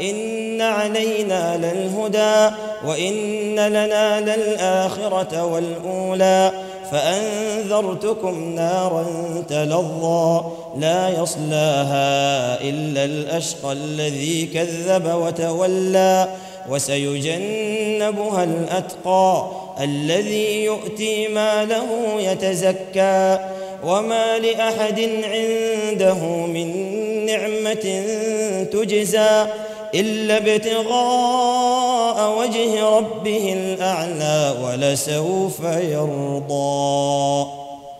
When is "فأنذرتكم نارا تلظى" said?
6.90-10.44